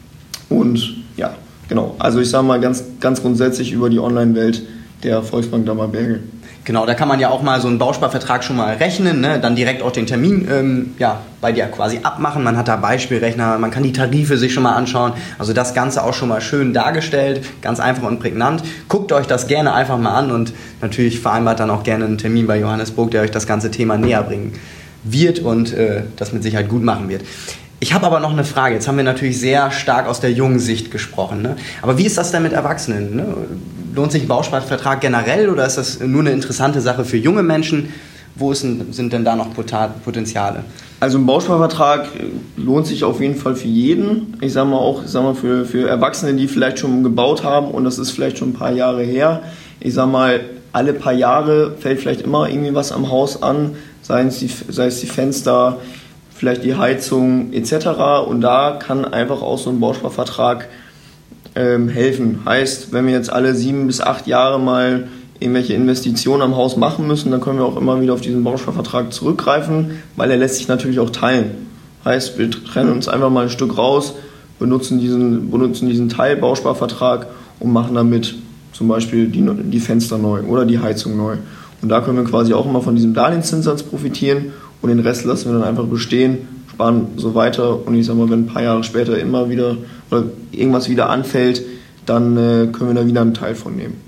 und 0.48 0.96
ja, 1.16 1.34
genau. 1.68 1.94
Also 1.98 2.20
ich 2.20 2.30
sage 2.30 2.46
mal 2.46 2.60
ganz, 2.60 2.84
ganz 3.00 3.22
grundsätzlich 3.22 3.72
über 3.72 3.90
die 3.90 3.98
Online-Welt 3.98 4.62
der 5.02 5.22
Volksbank 5.22 5.66
Dammerberge. 5.66 6.20
Genau, 6.68 6.84
da 6.84 6.92
kann 6.92 7.08
man 7.08 7.18
ja 7.18 7.30
auch 7.30 7.40
mal 7.40 7.62
so 7.62 7.66
einen 7.66 7.78
Bausparvertrag 7.78 8.44
schon 8.44 8.56
mal 8.56 8.74
rechnen, 8.74 9.22
ne? 9.22 9.40
dann 9.40 9.56
direkt 9.56 9.82
auch 9.82 9.90
den 9.90 10.04
Termin 10.06 10.46
ähm, 10.52 10.94
ja, 10.98 11.22
bei 11.40 11.50
dir 11.50 11.64
quasi 11.64 12.00
abmachen. 12.02 12.44
Man 12.44 12.58
hat 12.58 12.68
da 12.68 12.76
Beispielrechner, 12.76 13.56
man 13.56 13.70
kann 13.70 13.84
die 13.84 13.94
Tarife 13.94 14.36
sich 14.36 14.52
schon 14.52 14.64
mal 14.64 14.74
anschauen. 14.74 15.14
Also 15.38 15.54
das 15.54 15.72
Ganze 15.72 16.04
auch 16.04 16.12
schon 16.12 16.28
mal 16.28 16.42
schön 16.42 16.74
dargestellt, 16.74 17.42
ganz 17.62 17.80
einfach 17.80 18.02
und 18.02 18.20
prägnant. 18.20 18.62
Guckt 18.86 19.12
euch 19.12 19.26
das 19.26 19.46
gerne 19.46 19.72
einfach 19.72 19.96
mal 19.96 20.14
an 20.14 20.30
und 20.30 20.52
natürlich 20.82 21.20
vereinbart 21.20 21.58
dann 21.58 21.70
auch 21.70 21.84
gerne 21.84 22.04
einen 22.04 22.18
Termin 22.18 22.46
bei 22.46 22.58
Johannes 22.58 22.90
Burg, 22.90 23.12
der 23.12 23.22
euch 23.22 23.30
das 23.30 23.46
ganze 23.46 23.70
Thema 23.70 23.96
näher 23.96 24.22
bringen 24.22 24.52
wird 25.04 25.38
und 25.38 25.72
äh, 25.72 26.02
das 26.16 26.34
mit 26.34 26.42
Sicherheit 26.42 26.68
gut 26.68 26.82
machen 26.82 27.08
wird. 27.08 27.22
Ich 27.80 27.94
habe 27.94 28.04
aber 28.04 28.20
noch 28.20 28.32
eine 28.32 28.44
Frage. 28.44 28.74
Jetzt 28.74 28.88
haben 28.88 28.98
wir 28.98 29.04
natürlich 29.04 29.40
sehr 29.40 29.70
stark 29.70 30.06
aus 30.06 30.20
der 30.20 30.32
jungen 30.32 30.58
Sicht 30.58 30.90
gesprochen. 30.90 31.40
Ne? 31.40 31.56
Aber 31.80 31.96
wie 31.96 32.04
ist 32.04 32.18
das 32.18 32.30
denn 32.30 32.42
mit 32.42 32.52
Erwachsenen? 32.52 33.16
Ne? 33.16 33.24
Lohnt 33.98 34.12
sich 34.12 34.22
ein 34.22 34.28
Bausparvertrag 34.28 35.00
generell 35.00 35.50
oder 35.50 35.66
ist 35.66 35.76
das 35.76 35.98
nur 35.98 36.20
eine 36.20 36.30
interessante 36.30 36.80
Sache 36.80 37.04
für 37.04 37.16
junge 37.16 37.42
Menschen? 37.42 37.92
Wo 38.36 38.52
ist, 38.52 38.60
sind 38.60 39.12
denn 39.12 39.24
da 39.24 39.34
noch 39.34 39.48
Potenziale? 39.52 40.62
Also 41.00 41.18
ein 41.18 41.26
Bausparvertrag 41.26 42.06
lohnt 42.56 42.86
sich 42.86 43.02
auf 43.02 43.20
jeden 43.20 43.34
Fall 43.34 43.56
für 43.56 43.66
jeden. 43.66 44.36
Ich 44.40 44.52
sage 44.52 44.68
mal 44.68 44.76
auch 44.76 45.02
ich 45.02 45.10
sag 45.10 45.24
mal 45.24 45.34
für, 45.34 45.64
für 45.64 45.88
Erwachsene, 45.88 46.34
die 46.34 46.46
vielleicht 46.46 46.78
schon 46.78 47.02
gebaut 47.02 47.42
haben 47.42 47.72
und 47.72 47.82
das 47.82 47.98
ist 47.98 48.12
vielleicht 48.12 48.38
schon 48.38 48.50
ein 48.50 48.52
paar 48.52 48.70
Jahre 48.70 49.02
her. 49.02 49.42
Ich 49.80 49.94
sage 49.94 50.12
mal, 50.12 50.40
alle 50.70 50.92
paar 50.92 51.12
Jahre 51.12 51.72
fällt 51.80 51.98
vielleicht 51.98 52.20
immer 52.20 52.48
irgendwie 52.48 52.76
was 52.76 52.92
am 52.92 53.10
Haus 53.10 53.42
an, 53.42 53.74
sei 54.02 54.22
es 54.22 54.38
die, 54.38 54.48
sei 54.68 54.86
es 54.86 55.00
die 55.00 55.08
Fenster, 55.08 55.78
vielleicht 56.32 56.62
die 56.62 56.76
Heizung 56.76 57.52
etc. 57.52 57.88
Und 58.28 58.42
da 58.42 58.78
kann 58.78 59.04
einfach 59.04 59.42
auch 59.42 59.58
so 59.58 59.70
ein 59.70 59.80
Bausparvertrag 59.80 60.68
ähm, 61.54 61.88
helfen. 61.88 62.40
Heißt, 62.44 62.92
wenn 62.92 63.06
wir 63.06 63.12
jetzt 63.12 63.32
alle 63.32 63.54
sieben 63.54 63.86
bis 63.86 64.00
acht 64.00 64.26
Jahre 64.26 64.60
mal 64.60 65.08
irgendwelche 65.40 65.74
Investitionen 65.74 66.42
am 66.42 66.56
Haus 66.56 66.76
machen 66.76 67.06
müssen, 67.06 67.30
dann 67.30 67.40
können 67.40 67.58
wir 67.58 67.64
auch 67.64 67.76
immer 67.76 68.00
wieder 68.00 68.14
auf 68.14 68.20
diesen 68.20 68.42
Bausparvertrag 68.42 69.12
zurückgreifen, 69.12 70.02
weil 70.16 70.30
er 70.30 70.36
lässt 70.36 70.56
sich 70.56 70.68
natürlich 70.68 70.98
auch 70.98 71.10
teilen. 71.10 71.50
Heißt, 72.04 72.38
wir 72.38 72.50
trennen 72.50 72.92
uns 72.92 73.08
einfach 73.08 73.30
mal 73.30 73.44
ein 73.44 73.50
Stück 73.50 73.78
raus, 73.78 74.14
benutzen 74.58 74.98
diesen, 74.98 75.50
benutzen 75.50 75.88
diesen 75.88 76.08
Teil 76.08 76.36
Bausparvertrag 76.36 77.26
und 77.60 77.72
machen 77.72 77.94
damit 77.94 78.34
zum 78.72 78.88
Beispiel 78.88 79.28
die, 79.28 79.46
die 79.64 79.80
Fenster 79.80 80.18
neu 80.18 80.42
oder 80.42 80.64
die 80.64 80.78
Heizung 80.78 81.16
neu. 81.16 81.36
Und 81.82 81.88
da 81.88 82.00
können 82.00 82.18
wir 82.18 82.24
quasi 82.24 82.54
auch 82.54 82.66
immer 82.66 82.82
von 82.82 82.96
diesem 82.96 83.14
Darlehenszinssatz 83.14 83.84
profitieren 83.84 84.52
und 84.82 84.88
den 84.88 85.00
Rest 85.00 85.24
lassen 85.24 85.50
wir 85.50 85.58
dann 85.58 85.68
einfach 85.68 85.84
bestehen, 85.84 86.38
sparen 86.78 87.08
so 87.16 87.34
weiter 87.34 87.84
und 87.86 87.96
ich 87.96 88.06
sag 88.06 88.16
mal, 88.16 88.30
wenn 88.30 88.44
ein 88.44 88.46
paar 88.46 88.62
Jahre 88.62 88.84
später 88.84 89.18
immer 89.18 89.50
wieder 89.50 89.76
oder 90.12 90.24
irgendwas 90.52 90.88
wieder 90.88 91.10
anfällt, 91.10 91.62
dann 92.06 92.36
äh, 92.36 92.66
können 92.68 92.94
wir 92.94 93.02
da 93.02 93.06
wieder 93.06 93.20
einen 93.20 93.34
Teil 93.34 93.56
von 93.56 93.74
nehmen. 93.74 94.00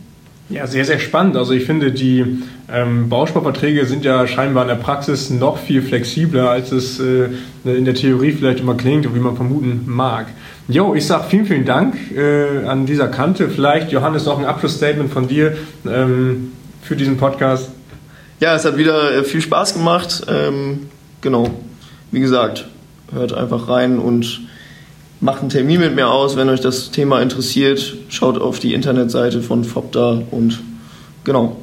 Ja, 0.48 0.68
sehr, 0.68 0.84
sehr 0.84 1.00
spannend. 1.00 1.36
Also 1.36 1.52
ich 1.52 1.64
finde, 1.64 1.90
die 1.90 2.42
ähm, 2.72 3.08
Bausparverträge 3.08 3.86
sind 3.86 4.04
ja 4.04 4.26
scheinbar 4.26 4.62
in 4.62 4.68
der 4.68 4.76
Praxis 4.76 5.30
noch 5.30 5.58
viel 5.58 5.82
flexibler, 5.82 6.48
als 6.48 6.70
es 6.70 7.00
äh, 7.00 7.28
in 7.64 7.84
der 7.84 7.94
Theorie 7.94 8.32
vielleicht 8.32 8.60
immer 8.60 8.76
klingt 8.76 9.04
und 9.04 9.16
wie 9.16 9.20
man 9.20 9.34
vermuten 9.34 9.82
mag. 9.86 10.26
Jo, 10.68 10.94
ich 10.94 11.06
sage 11.06 11.24
vielen, 11.28 11.46
vielen 11.46 11.64
Dank 11.64 11.96
äh, 12.16 12.66
an 12.66 12.86
dieser 12.86 13.08
Kante. 13.08 13.48
Vielleicht, 13.48 13.90
Johannes, 13.90 14.26
noch 14.26 14.38
ein 14.38 14.44
Abschlussstatement 14.44 15.12
von 15.12 15.26
dir 15.26 15.56
ähm, 15.88 16.52
für 16.82 16.94
diesen 16.94 17.16
Podcast. 17.16 17.70
Ja, 18.38 18.54
es 18.54 18.64
hat 18.64 18.76
wieder 18.76 19.12
äh, 19.12 19.24
viel 19.24 19.40
Spaß 19.40 19.74
gemacht. 19.74 20.24
Ähm, 20.28 20.88
genau, 21.20 21.50
wie 22.10 22.20
gesagt, 22.20 22.66
hört 23.12 23.32
einfach 23.32 23.68
rein 23.68 23.98
und 23.98 24.40
macht 25.20 25.40
einen 25.40 25.50
Termin 25.50 25.80
mit 25.80 25.94
mir 25.94 26.08
aus, 26.08 26.36
wenn 26.36 26.48
euch 26.48 26.60
das 26.60 26.90
Thema 26.90 27.20
interessiert. 27.20 27.96
Schaut 28.08 28.40
auf 28.40 28.58
die 28.58 28.74
Internetseite 28.74 29.42
von 29.42 29.64
FOPTA 29.64 30.22
und 30.30 30.60
genau. 31.24 31.56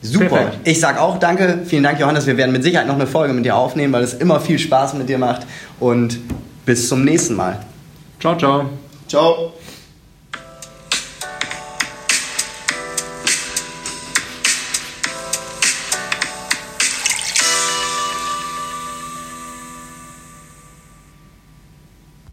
Super. 0.00 0.26
Perfekt. 0.26 0.58
Ich 0.64 0.80
sag 0.80 0.98
auch 0.98 1.18
danke. 1.18 1.60
Vielen 1.64 1.84
Dank, 1.84 2.00
Johannes. 2.00 2.26
Wir 2.26 2.36
werden 2.36 2.50
mit 2.50 2.64
Sicherheit 2.64 2.88
noch 2.88 2.96
eine 2.96 3.06
Folge 3.06 3.32
mit 3.34 3.44
dir 3.44 3.56
aufnehmen, 3.56 3.92
weil 3.92 4.02
es 4.02 4.14
immer 4.14 4.40
viel 4.40 4.58
Spaß 4.58 4.94
mit 4.94 5.08
dir 5.08 5.18
macht. 5.18 5.46
Und 5.78 6.18
bis 6.66 6.88
zum 6.88 7.04
nächsten 7.04 7.34
Mal. 7.34 7.60
Ciao, 8.18 8.36
ciao. 8.36 8.70
Ciao. 9.06 9.52